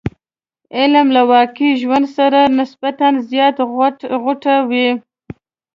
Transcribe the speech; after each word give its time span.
علم 0.77 1.07
له 1.15 1.21
واقعي 1.33 1.71
ژوند 1.81 2.05
سره 2.17 2.41
نسبتا 2.59 3.07
زیات 3.29 3.55
غوټه 4.23 4.55
وي. 4.69 4.89